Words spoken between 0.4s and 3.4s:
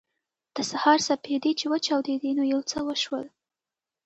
د سهار سپېدې چې وچاودېدې نو یو څه وشول